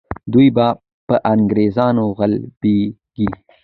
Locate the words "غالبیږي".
2.17-3.29